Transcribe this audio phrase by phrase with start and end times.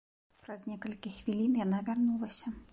[0.45, 2.59] Праз некалькі хвілін яна вярнулася.